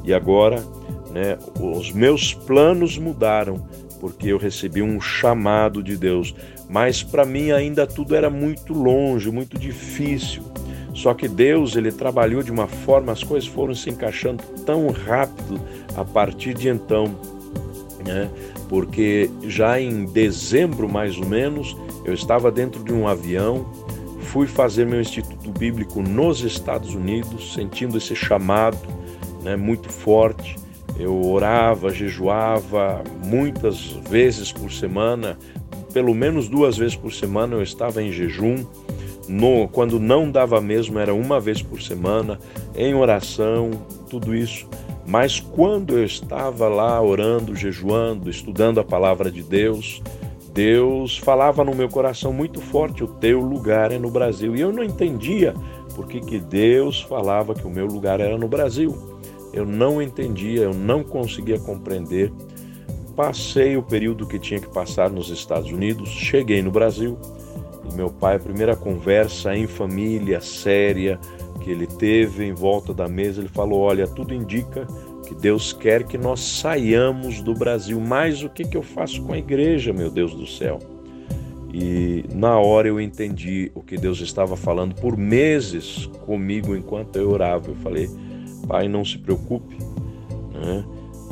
E 0.04 0.12
agora, 0.14 0.62
né, 1.10 1.38
os 1.60 1.92
meus 1.92 2.32
planos 2.32 2.96
mudaram 2.98 3.66
porque 4.00 4.28
eu 4.28 4.38
recebi 4.38 4.80
um 4.80 5.00
chamado 5.00 5.82
de 5.82 5.96
Deus, 5.96 6.34
mas 6.68 7.02
para 7.02 7.24
mim 7.24 7.50
ainda 7.50 7.86
tudo 7.86 8.14
era 8.14 8.30
muito 8.30 8.72
longe, 8.72 9.30
muito 9.30 9.58
difícil. 9.58 10.42
Só 10.98 11.14
que 11.14 11.28
Deus, 11.28 11.76
ele 11.76 11.92
trabalhou 11.92 12.42
de 12.42 12.50
uma 12.50 12.66
forma, 12.66 13.12
as 13.12 13.22
coisas 13.22 13.48
foram 13.48 13.72
se 13.72 13.88
encaixando 13.88 14.42
tão 14.66 14.88
rápido 14.88 15.60
a 15.96 16.04
partir 16.04 16.54
de 16.54 16.68
então, 16.68 17.14
né? 18.04 18.28
Porque 18.68 19.30
já 19.44 19.80
em 19.80 20.06
dezembro, 20.06 20.88
mais 20.88 21.16
ou 21.16 21.24
menos, 21.24 21.76
eu 22.04 22.12
estava 22.12 22.50
dentro 22.50 22.82
de 22.82 22.92
um 22.92 23.06
avião, 23.06 23.64
fui 24.22 24.48
fazer 24.48 24.86
meu 24.86 25.00
instituto 25.00 25.52
bíblico 25.52 26.02
nos 26.02 26.40
Estados 26.40 26.92
Unidos, 26.92 27.54
sentindo 27.54 27.96
esse 27.96 28.16
chamado, 28.16 28.78
né, 29.44 29.54
muito 29.54 29.88
forte. 29.88 30.56
Eu 30.98 31.24
orava, 31.30 31.90
jejuava 31.90 33.04
muitas 33.24 33.82
vezes 34.10 34.50
por 34.50 34.72
semana, 34.72 35.38
pelo 35.92 36.12
menos 36.12 36.48
duas 36.48 36.76
vezes 36.76 36.96
por 36.96 37.12
semana 37.12 37.54
eu 37.54 37.62
estava 37.62 38.02
em 38.02 38.10
jejum. 38.10 38.66
No, 39.28 39.68
quando 39.68 40.00
não 40.00 40.30
dava 40.30 40.60
mesmo, 40.60 40.98
era 40.98 41.14
uma 41.14 41.38
vez 41.38 41.62
por 41.62 41.82
semana, 41.82 42.38
em 42.74 42.94
oração, 42.94 43.70
tudo 44.08 44.34
isso. 44.34 44.66
Mas 45.06 45.38
quando 45.38 45.98
eu 45.98 46.04
estava 46.04 46.68
lá 46.68 47.00
orando, 47.00 47.54
jejuando, 47.54 48.30
estudando 48.30 48.80
a 48.80 48.84
palavra 48.84 49.30
de 49.30 49.42
Deus, 49.42 50.02
Deus 50.52 51.18
falava 51.18 51.62
no 51.62 51.74
meu 51.74 51.88
coração 51.88 52.32
muito 52.32 52.60
forte: 52.60 53.04
o 53.04 53.08
teu 53.08 53.40
lugar 53.40 53.92
é 53.92 53.98
no 53.98 54.10
Brasil. 54.10 54.56
E 54.56 54.60
eu 54.60 54.72
não 54.72 54.82
entendia 54.82 55.54
porque 55.94 56.20
que 56.20 56.38
Deus 56.38 57.02
falava 57.02 57.54
que 57.54 57.66
o 57.66 57.70
meu 57.70 57.86
lugar 57.86 58.20
era 58.20 58.38
no 58.38 58.48
Brasil. 58.48 59.18
Eu 59.52 59.66
não 59.66 60.00
entendia, 60.00 60.62
eu 60.62 60.74
não 60.74 61.02
conseguia 61.02 61.58
compreender. 61.58 62.32
Passei 63.16 63.76
o 63.76 63.82
período 63.82 64.26
que 64.26 64.38
tinha 64.38 64.60
que 64.60 64.68
passar 64.68 65.10
nos 65.10 65.28
Estados 65.28 65.72
Unidos, 65.72 66.08
cheguei 66.08 66.62
no 66.62 66.70
Brasil 66.70 67.18
e 67.90 67.94
meu 67.94 68.10
pai, 68.10 68.36
a 68.36 68.40
primeira 68.40 68.76
conversa 68.76 69.56
em 69.56 69.66
família 69.66 70.40
séria 70.40 71.18
que 71.62 71.70
ele 71.70 71.86
teve 71.86 72.44
em 72.44 72.52
volta 72.52 72.94
da 72.94 73.08
mesa, 73.08 73.40
ele 73.40 73.48
falou: 73.48 73.80
Olha, 73.80 74.06
tudo 74.06 74.34
indica 74.34 74.86
que 75.26 75.34
Deus 75.34 75.72
quer 75.72 76.04
que 76.04 76.16
nós 76.16 76.40
saiamos 76.40 77.40
do 77.40 77.54
Brasil. 77.54 78.00
Mas 78.00 78.42
o 78.42 78.48
que, 78.48 78.64
que 78.64 78.76
eu 78.76 78.82
faço 78.82 79.22
com 79.22 79.32
a 79.32 79.38
igreja, 79.38 79.92
meu 79.92 80.10
Deus 80.10 80.34
do 80.34 80.46
céu? 80.46 80.78
E 81.72 82.24
na 82.34 82.58
hora 82.58 82.88
eu 82.88 83.00
entendi 83.00 83.70
o 83.74 83.82
que 83.82 83.98
Deus 83.98 84.20
estava 84.20 84.56
falando 84.56 84.94
por 84.94 85.16
meses 85.16 86.06
comigo 86.24 86.74
enquanto 86.74 87.16
eu 87.16 87.30
orava. 87.30 87.68
Eu 87.68 87.76
falei: 87.76 88.08
Pai, 88.66 88.88
não 88.88 89.04
se 89.04 89.18
preocupe, 89.18 89.76
né? 90.52 90.84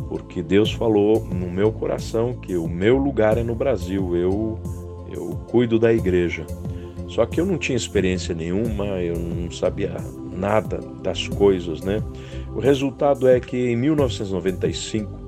porque 0.08 0.42
Deus 0.42 0.72
falou 0.72 1.24
no 1.24 1.50
meu 1.50 1.72
coração 1.72 2.34
que 2.34 2.56
o 2.56 2.68
meu 2.68 2.96
lugar 2.96 3.38
é 3.38 3.42
no 3.42 3.54
Brasil, 3.54 4.16
eu 4.16 4.58
cuido 5.50 5.78
da 5.78 5.92
igreja. 5.92 6.46
Só 7.08 7.24
que 7.24 7.40
eu 7.40 7.46
não 7.46 7.56
tinha 7.56 7.76
experiência 7.76 8.34
nenhuma, 8.34 8.86
eu 9.00 9.18
não 9.18 9.50
sabia 9.50 9.96
nada 10.36 10.78
das 11.02 11.28
coisas, 11.28 11.80
né? 11.80 12.02
O 12.54 12.60
resultado 12.60 13.28
é 13.28 13.40
que 13.40 13.56
em 13.56 13.76
1995 13.76 15.26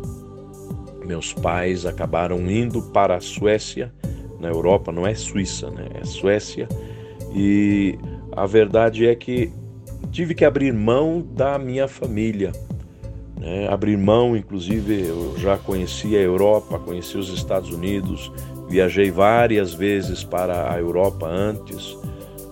meus 1.07 1.33
pais 1.33 1.87
acabaram 1.87 2.39
indo 2.51 2.83
para 2.83 3.17
a 3.17 3.21
Suécia, 3.21 3.93
na 4.39 4.49
Europa, 4.49 4.93
não 4.93 5.07
é 5.07 5.15
Suíça, 5.15 5.71
né? 5.71 5.89
É 5.95 6.05
Suécia. 6.05 6.69
E 7.35 7.99
a 8.33 8.47
verdade 8.47 9.07
é 9.07 9.15
que 9.15 9.51
tive 10.13 10.35
que 10.35 10.45
abrir 10.45 10.73
mão 10.73 11.27
da 11.35 11.59
minha 11.59 11.89
família. 11.89 12.53
Né? 13.39 13.69
Abrir 13.69 13.97
mão, 13.97 14.37
inclusive, 14.37 15.07
eu 15.07 15.35
já 15.39 15.57
conheci 15.57 16.17
a 16.17 16.21
Europa, 16.21 16.79
conheci 16.79 17.17
os 17.17 17.33
Estados 17.33 17.71
Unidos, 17.71 18.33
viajei 18.69 19.11
várias 19.11 19.73
vezes 19.73 20.25
para 20.25 20.73
a 20.73 20.79
Europa 20.79 21.27
antes, 21.27 21.97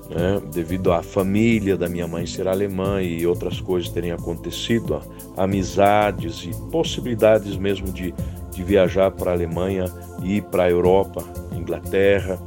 né? 0.09 0.41
devido 0.53 0.93
à 0.93 1.03
família 1.03 1.77
da 1.77 1.89
minha 1.89 2.07
mãe 2.07 2.27
ser 2.27 2.47
alemã 2.47 3.03
e 3.03 3.27
outras 3.27 3.61
coisas 3.61 3.91
terem 3.91 4.13
acontecido, 4.13 5.01
amizades 5.37 6.45
e 6.45 6.71
possibilidades 6.71 7.57
mesmo 7.57 7.89
de, 7.89 8.15
de 8.53 8.63
viajar 8.63 9.11
para 9.11 9.33
a 9.33 9.35
Alemanha 9.35 9.87
e 10.23 10.41
para 10.41 10.65
a 10.65 10.71
Europa, 10.71 11.25
Inglaterra, 11.53 12.39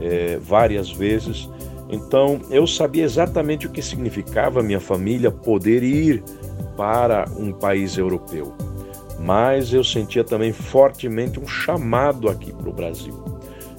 é, 0.00 0.38
várias 0.38 0.90
vezes. 0.90 1.48
Então 1.88 2.40
eu 2.50 2.66
sabia 2.66 3.04
exatamente 3.04 3.66
o 3.66 3.70
que 3.70 3.80
significava 3.80 4.62
minha 4.62 4.80
família 4.80 5.30
poder 5.30 5.82
ir 5.82 6.24
para 6.76 7.24
um 7.36 7.52
país 7.52 7.96
europeu, 7.96 8.54
mas 9.20 9.72
eu 9.72 9.84
sentia 9.84 10.24
também 10.24 10.52
fortemente 10.52 11.38
um 11.40 11.46
chamado 11.46 12.28
aqui 12.28 12.52
para 12.52 12.68
o 12.68 12.72
Brasil. 12.72 13.24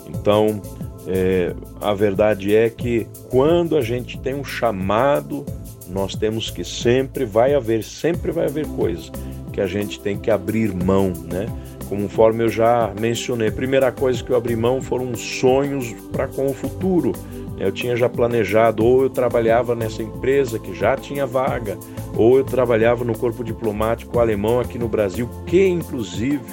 Então 0.07 0.61
é, 1.07 1.53
a 1.81 1.93
verdade 1.93 2.55
é 2.55 2.69
que 2.69 3.07
quando 3.29 3.77
a 3.77 3.81
gente 3.81 4.19
tem 4.19 4.33
um 4.33 4.43
chamado, 4.43 5.45
nós 5.89 6.15
temos 6.15 6.49
que 6.49 6.63
sempre 6.63 7.25
vai 7.25 7.53
haver, 7.53 7.83
sempre 7.83 8.31
vai 8.31 8.45
haver 8.45 8.67
coisas 8.67 9.11
que 9.53 9.61
a 9.61 9.67
gente 9.67 9.99
tem 9.99 10.17
que 10.17 10.31
abrir 10.31 10.73
mão, 10.73 11.13
né? 11.31 11.47
Conforme 11.87 12.43
eu 12.43 12.49
já 12.49 12.91
mencionei, 12.99 13.49
a 13.49 13.51
primeira 13.51 13.91
coisa 13.91 14.23
que 14.23 14.31
eu 14.31 14.35
abri 14.35 14.55
mão 14.55 14.81
foram 14.81 15.15
sonhos 15.15 15.93
para 16.11 16.27
com 16.27 16.47
o 16.47 16.53
futuro 16.53 17.13
eu 17.57 17.71
tinha 17.71 17.95
já 17.95 18.09
planejado, 18.09 18.83
ou 18.83 19.03
eu 19.03 19.09
trabalhava 19.09 19.75
nessa 19.75 20.03
empresa 20.03 20.59
que 20.59 20.73
já 20.73 20.95
tinha 20.95 21.25
vaga, 21.25 21.77
ou 22.15 22.37
eu 22.37 22.43
trabalhava 22.43 23.03
no 23.03 23.17
corpo 23.17 23.43
diplomático 23.43 24.19
alemão 24.19 24.59
aqui 24.59 24.77
no 24.77 24.87
Brasil, 24.87 25.29
que 25.45 25.65
inclusive 25.65 26.43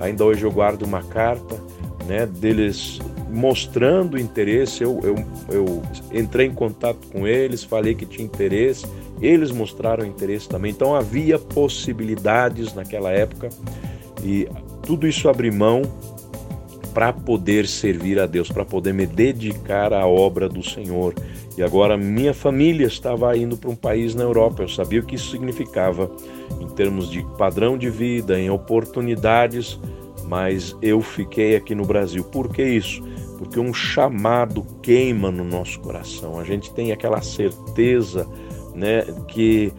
ainda 0.00 0.24
hoje 0.24 0.44
eu 0.44 0.50
guardo 0.50 0.82
uma 0.82 1.02
carta 1.02 1.56
né, 2.06 2.26
deles 2.26 2.98
mostrando 3.30 4.18
interesse. 4.18 4.82
Eu, 4.82 5.00
eu, 5.02 5.16
eu 5.50 5.82
entrei 6.12 6.46
em 6.46 6.54
contato 6.54 7.06
com 7.12 7.26
eles, 7.26 7.62
falei 7.62 7.94
que 7.94 8.06
tinha 8.06 8.24
interesse, 8.24 8.86
eles 9.20 9.50
mostraram 9.50 10.04
interesse 10.04 10.48
também. 10.48 10.70
Então 10.70 10.94
havia 10.94 11.38
possibilidades 11.38 12.74
naquela 12.74 13.10
época 13.10 13.50
e 14.24 14.48
tudo 14.82 15.06
isso 15.06 15.28
abri 15.28 15.50
mão 15.50 15.82
para 16.98 17.12
poder 17.12 17.68
servir 17.68 18.18
a 18.18 18.26
Deus, 18.26 18.48
para 18.48 18.64
poder 18.64 18.92
me 18.92 19.06
dedicar 19.06 19.92
à 19.92 20.04
obra 20.04 20.48
do 20.48 20.68
Senhor. 20.68 21.14
E 21.56 21.62
agora 21.62 21.96
minha 21.96 22.34
família 22.34 22.88
estava 22.88 23.36
indo 23.36 23.56
para 23.56 23.70
um 23.70 23.76
país 23.76 24.16
na 24.16 24.24
Europa. 24.24 24.64
Eu 24.64 24.68
sabia 24.68 24.98
o 24.98 25.06
que 25.06 25.14
isso 25.14 25.30
significava 25.30 26.10
em 26.60 26.66
termos 26.66 27.08
de 27.08 27.24
padrão 27.38 27.78
de 27.78 27.88
vida, 27.88 28.36
em 28.36 28.50
oportunidades, 28.50 29.78
mas 30.24 30.76
eu 30.82 31.00
fiquei 31.00 31.54
aqui 31.54 31.72
no 31.72 31.84
Brasil. 31.84 32.24
Por 32.24 32.52
que 32.52 32.64
isso? 32.64 33.00
Porque 33.38 33.60
um 33.60 33.72
chamado 33.72 34.66
queima 34.82 35.30
no 35.30 35.44
nosso 35.44 35.78
coração. 35.78 36.36
A 36.36 36.42
gente 36.42 36.74
tem 36.74 36.90
aquela 36.90 37.22
certeza, 37.22 38.26
né, 38.74 39.04
que 39.28 39.72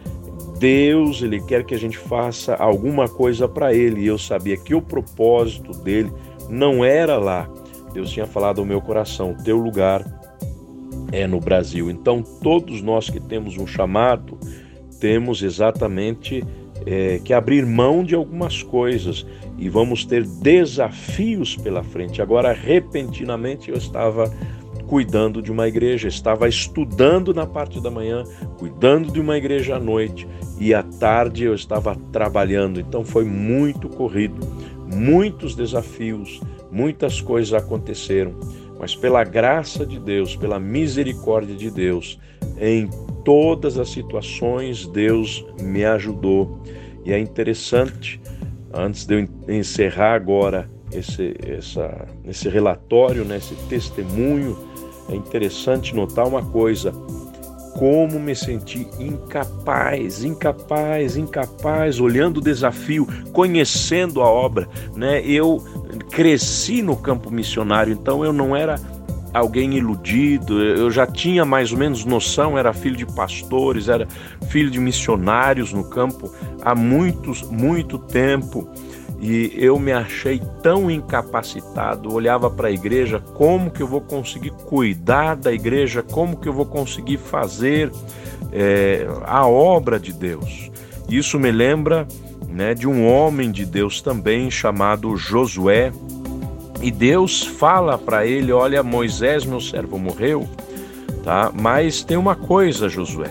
Deus, 0.58 1.20
ele 1.20 1.38
quer 1.42 1.64
que 1.64 1.74
a 1.74 1.78
gente 1.78 1.98
faça 1.98 2.54
alguma 2.54 3.06
coisa 3.10 3.46
para 3.46 3.74
ele. 3.74 4.04
E 4.04 4.06
eu 4.06 4.16
sabia 4.16 4.56
que 4.56 4.74
o 4.74 4.80
propósito 4.80 5.72
dele 5.72 6.10
não 6.50 6.84
era 6.84 7.18
lá. 7.18 7.48
Deus 7.92 8.10
tinha 8.10 8.26
falado 8.26 8.60
ao 8.60 8.66
meu 8.66 8.80
coração: 8.80 9.34
teu 9.34 9.56
lugar 9.56 10.04
é 11.12 11.26
no 11.26 11.40
Brasil. 11.40 11.90
Então, 11.90 12.22
todos 12.22 12.82
nós 12.82 13.08
que 13.08 13.20
temos 13.20 13.56
um 13.56 13.66
chamado, 13.66 14.38
temos 15.00 15.42
exatamente 15.42 16.44
é, 16.86 17.20
que 17.24 17.32
abrir 17.32 17.66
mão 17.66 18.04
de 18.04 18.14
algumas 18.14 18.62
coisas 18.62 19.26
e 19.58 19.68
vamos 19.68 20.04
ter 20.04 20.24
desafios 20.24 21.56
pela 21.56 21.82
frente. 21.82 22.22
Agora, 22.22 22.52
repentinamente, 22.52 23.70
eu 23.70 23.76
estava 23.76 24.32
cuidando 24.86 25.40
de 25.40 25.52
uma 25.52 25.68
igreja, 25.68 26.08
estava 26.08 26.48
estudando 26.48 27.32
na 27.32 27.46
parte 27.46 27.80
da 27.80 27.90
manhã, 27.90 28.24
cuidando 28.58 29.12
de 29.12 29.20
uma 29.20 29.36
igreja 29.36 29.76
à 29.76 29.78
noite 29.78 30.26
e 30.58 30.74
à 30.74 30.82
tarde 30.82 31.44
eu 31.44 31.54
estava 31.54 31.94
trabalhando. 32.10 32.80
Então, 32.80 33.04
foi 33.04 33.24
muito 33.24 33.88
corrido 33.88 34.40
muitos 34.94 35.54
desafios, 35.54 36.40
muitas 36.70 37.20
coisas 37.20 37.52
aconteceram, 37.52 38.34
mas 38.78 38.96
pela 38.96 39.22
graça 39.24 39.84
de 39.84 39.98
Deus, 39.98 40.34
pela 40.34 40.58
misericórdia 40.58 41.54
de 41.54 41.70
Deus, 41.70 42.18
em 42.58 42.88
todas 43.24 43.78
as 43.78 43.90
situações 43.90 44.86
Deus 44.86 45.44
me 45.60 45.84
ajudou. 45.84 46.62
E 47.04 47.12
é 47.12 47.18
interessante, 47.18 48.20
antes 48.72 49.06
de 49.06 49.14
eu 49.14 49.28
encerrar 49.48 50.14
agora 50.14 50.68
esse, 50.92 51.34
essa, 51.46 52.08
esse 52.24 52.48
relatório, 52.48 53.24
né, 53.24 53.36
esse 53.36 53.54
testemunho, 53.68 54.56
é 55.08 55.14
interessante 55.14 55.94
notar 55.94 56.26
uma 56.26 56.44
coisa 56.44 56.92
como 57.74 58.18
me 58.18 58.34
senti 58.34 58.86
incapaz, 58.98 60.24
incapaz, 60.24 61.16
incapaz, 61.16 62.00
olhando 62.00 62.38
o 62.38 62.40
desafio, 62.40 63.06
conhecendo 63.32 64.20
a 64.20 64.28
obra, 64.28 64.68
né? 64.94 65.22
Eu 65.24 65.64
cresci 66.10 66.82
no 66.82 66.96
campo 66.96 67.30
missionário, 67.30 67.92
então 67.92 68.24
eu 68.24 68.32
não 68.32 68.54
era 68.56 68.76
alguém 69.32 69.74
iludido, 69.76 70.60
eu 70.60 70.90
já 70.90 71.06
tinha 71.06 71.44
mais 71.44 71.72
ou 71.72 71.78
menos 71.78 72.04
noção, 72.04 72.58
era 72.58 72.72
filho 72.72 72.96
de 72.96 73.06
pastores, 73.06 73.88
era 73.88 74.06
filho 74.48 74.70
de 74.70 74.80
missionários 74.80 75.72
no 75.72 75.84
campo 75.84 76.32
há 76.62 76.74
muitos, 76.74 77.42
muito 77.42 77.98
tempo 77.98 78.68
e 79.20 79.52
eu 79.54 79.78
me 79.78 79.92
achei 79.92 80.40
tão 80.62 80.90
incapacitado, 80.90 82.12
olhava 82.12 82.50
para 82.50 82.68
a 82.68 82.70
igreja, 82.70 83.20
como 83.20 83.70
que 83.70 83.82
eu 83.82 83.86
vou 83.86 84.00
conseguir 84.00 84.50
cuidar 84.50 85.36
da 85.36 85.52
igreja, 85.52 86.02
como 86.02 86.38
que 86.38 86.48
eu 86.48 86.52
vou 86.54 86.64
conseguir 86.64 87.18
fazer 87.18 87.92
é, 88.50 89.06
a 89.24 89.46
obra 89.46 90.00
de 90.00 90.12
Deus. 90.12 90.70
Isso 91.06 91.38
me 91.38 91.50
lembra 91.50 92.08
né, 92.48 92.72
de 92.72 92.88
um 92.88 93.06
homem 93.06 93.50
de 93.50 93.66
Deus 93.66 94.00
também 94.00 94.50
chamado 94.50 95.14
Josué, 95.16 95.92
e 96.80 96.90
Deus 96.90 97.42
fala 97.42 97.98
para 97.98 98.26
ele: 98.26 98.52
Olha, 98.52 98.82
Moisés, 98.82 99.44
meu 99.44 99.60
servo, 99.60 99.98
morreu, 99.98 100.48
tá? 101.22 101.52
Mas 101.54 102.02
tem 102.02 102.16
uma 102.16 102.34
coisa, 102.34 102.88
Josué, 102.88 103.30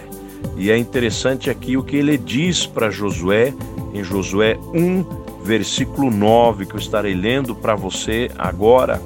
e 0.55 0.69
é 0.69 0.77
interessante 0.77 1.49
aqui 1.49 1.75
o 1.75 1.83
que 1.83 1.95
ele 1.95 2.15
diz 2.15 2.67
para 2.67 2.91
Josué 2.91 3.53
em 3.91 4.03
Josué 4.03 4.55
1, 4.71 5.28
versículo 5.43 6.11
9, 6.11 6.65
que 6.65 6.75
eu 6.75 6.79
estarei 6.79 7.13
lendo 7.13 7.55
para 7.55 7.75
você 7.75 8.29
agora. 8.37 9.01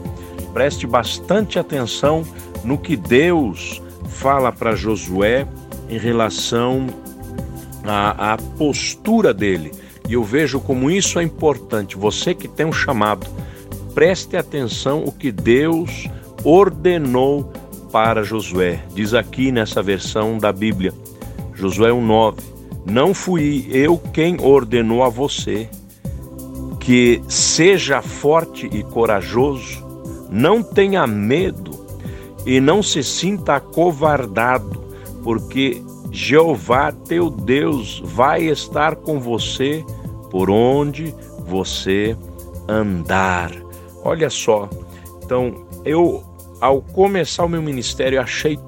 Preste 0.54 0.86
bastante 0.86 1.58
atenção 1.58 2.24
no 2.64 2.78
que 2.78 2.96
Deus 2.96 3.82
fala 4.08 4.52
para 4.52 4.76
Josué 4.76 5.48
em 5.90 5.98
relação 5.98 6.88
à, 7.84 8.34
à 8.34 8.38
postura 8.38 9.34
dele. 9.34 9.72
E 10.08 10.14
eu 10.14 10.24
vejo 10.24 10.60
como 10.60 10.92
isso 10.92 11.20
é 11.20 11.24
importante. 11.24 11.98
Você 11.98 12.34
que 12.34 12.48
tem 12.48 12.66
um 12.66 12.74
chamado, 12.74 13.28
preste 13.94 14.36
atenção 14.36 15.04
o 15.04 15.12
que 15.12 15.32
Deus 15.32 16.08
ordenou 16.44 17.52
para 17.92 18.24
Josué. 18.24 18.84
Diz 18.94 19.14
aqui 19.14 19.52
nessa 19.52 19.82
versão 19.82 20.38
da 20.38 20.52
Bíblia, 20.52 20.94
Josué 21.54 21.92
1:9: 21.92 22.40
Não 22.86 23.14
fui 23.14 23.68
eu 23.72 23.98
quem 23.98 24.38
ordenou 24.42 25.04
a 25.04 25.10
você, 25.10 25.70
que 26.84 27.24
seja 27.30 28.02
forte 28.02 28.68
e 28.68 28.84
corajoso, 28.84 29.82
não 30.30 30.62
tenha 30.62 31.08
medo 31.08 31.72
e 32.46 32.60
não 32.60 32.84
se 32.84 33.02
sinta 33.02 33.56
acovardado, 33.56 34.84
porque 35.24 35.82
Jeová 36.12 36.92
teu 36.92 37.30
Deus 37.30 38.02
vai 38.04 38.44
estar 38.44 38.98
com 38.98 39.18
você 39.18 39.84
por 40.30 40.50
onde 40.50 41.16
você 41.48 42.18
andar. 42.68 43.52
Olha 44.04 44.30
só, 44.30 44.70
então 45.24 45.66
eu, 45.86 46.22
ao 46.60 46.82
começar 46.82 47.46
o 47.46 47.50
meu 47.50 47.62
ministério, 47.62 48.20
achei 48.20 48.60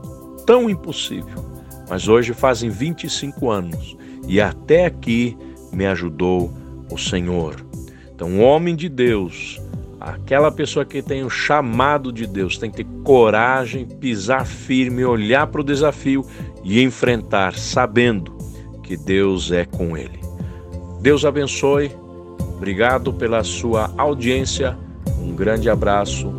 tão 0.45 0.69
impossível, 0.69 1.43
mas 1.89 2.07
hoje 2.07 2.33
fazem 2.33 2.69
25 2.69 3.51
anos 3.51 3.97
e 4.25 4.39
até 4.39 4.85
aqui 4.85 5.37
me 5.73 5.85
ajudou 5.85 6.49
o 6.89 6.97
Senhor. 6.97 7.64
Então, 8.15 8.29
um 8.29 8.41
homem 8.41 8.73
de 8.77 8.87
Deus, 8.87 9.61
aquela 9.99 10.49
pessoa 10.49 10.85
que 10.85 11.01
tem 11.01 11.25
o 11.25 11.29
chamado 11.29 12.13
de 12.13 12.25
Deus, 12.25 12.57
tem 12.57 12.71
que 12.71 12.77
ter 12.77 12.87
coragem, 13.03 13.85
pisar 13.85 14.45
firme, 14.45 15.03
olhar 15.03 15.47
para 15.47 15.59
o 15.59 15.63
desafio 15.63 16.25
e 16.63 16.81
enfrentar, 16.81 17.55
sabendo 17.55 18.33
que 18.81 18.95
Deus 18.95 19.51
é 19.51 19.65
com 19.65 19.97
ele. 19.97 20.17
Deus 21.01 21.25
abençoe. 21.25 21.91
Obrigado 22.55 23.11
pela 23.11 23.43
sua 23.43 23.93
audiência. 23.97 24.77
Um 25.19 25.35
grande 25.35 25.69
abraço. 25.69 26.33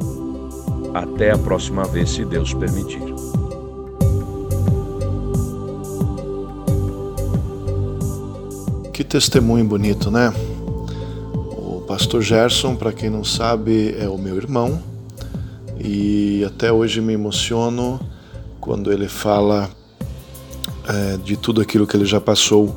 Até 0.94 1.32
a 1.32 1.38
próxima 1.38 1.84
vez, 1.84 2.08
se 2.08 2.24
Deus 2.24 2.54
permitir. 2.54 3.02
Que 8.94 9.04
testemunho 9.04 9.66
bonito, 9.66 10.10
né? 10.10 10.32
Pastor 11.86 12.20
Gerson, 12.20 12.74
para 12.74 12.92
quem 12.92 13.08
não 13.08 13.22
sabe, 13.22 13.94
é 13.96 14.08
o 14.08 14.18
meu 14.18 14.36
irmão 14.36 14.82
e 15.78 16.44
até 16.44 16.72
hoje 16.72 17.00
me 17.00 17.12
emociono 17.12 18.00
quando 18.60 18.92
ele 18.92 19.06
fala 19.06 19.70
é, 20.88 21.16
de 21.18 21.36
tudo 21.36 21.60
aquilo 21.60 21.86
que 21.86 21.96
ele 21.96 22.04
já 22.04 22.20
passou 22.20 22.74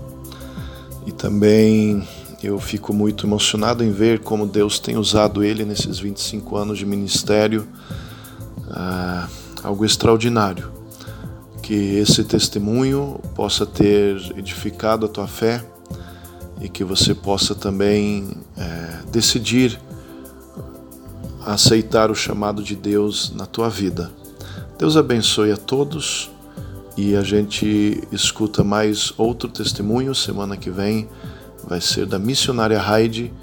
e 1.07 1.11
também 1.11 2.07
eu 2.43 2.59
fico 2.59 2.93
muito 2.93 3.25
emocionado 3.25 3.83
em 3.83 3.91
ver 3.91 4.19
como 4.19 4.45
Deus 4.45 4.77
tem 4.77 4.95
usado 4.95 5.43
ele 5.43 5.65
nesses 5.65 5.97
25 5.97 6.55
anos 6.55 6.77
de 6.77 6.85
ministério, 6.85 7.67
é, 8.69 9.27
algo 9.63 9.83
extraordinário. 9.83 10.71
Que 11.63 11.97
esse 11.97 12.23
testemunho 12.23 13.19
possa 13.35 13.65
ter 13.65 14.17
edificado 14.37 15.07
a 15.07 15.09
tua 15.09 15.27
fé 15.27 15.63
e 16.59 16.67
que 16.67 16.83
você 16.83 17.13
possa 17.13 17.55
também 17.55 18.29
é, 18.57 18.99
decidir 19.11 19.79
aceitar 21.45 22.11
o 22.11 22.15
chamado 22.15 22.61
de 22.61 22.75
Deus 22.75 23.31
na 23.35 23.45
tua 23.45 23.69
vida. 23.69 24.11
Deus 24.77 24.95
abençoe 24.95 25.51
a 25.51 25.57
todos 25.57 26.29
e 26.95 27.15
a 27.15 27.21
gente 27.21 28.03
escuta 28.11 28.63
mais 28.63 29.13
outro 29.17 29.49
testemunho 29.49 30.13
semana 30.13 30.57
que 30.57 30.69
vem. 30.69 31.07
Vai 31.67 31.81
ser 31.81 32.05
da 32.05 32.19
missionária 32.19 32.79
Heidi. 32.79 33.33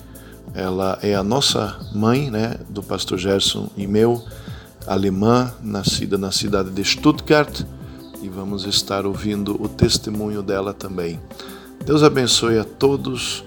Ela 0.54 0.98
é 1.02 1.14
a 1.14 1.22
nossa 1.22 1.78
mãe, 1.94 2.30
né, 2.30 2.56
do 2.68 2.82
pastor 2.82 3.18
Gerson 3.18 3.68
e 3.76 3.86
meu, 3.86 4.24
alemã, 4.86 5.52
nascida 5.62 6.16
na 6.16 6.30
cidade 6.30 6.70
de 6.70 6.82
Stuttgart, 6.84 7.62
e 8.22 8.28
vamos 8.28 8.64
estar 8.64 9.04
ouvindo 9.04 9.60
o 9.62 9.68
testemunho 9.68 10.42
dela 10.42 10.72
também. 10.72 11.20
Deus 11.84 12.02
abençoe 12.02 12.58
a 12.58 12.64
todos 12.64 13.44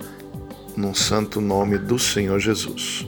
no 0.75 0.95
santo 0.95 1.41
nome 1.41 1.77
do 1.77 1.99
Senhor 1.99 2.39
Jesus. 2.39 3.05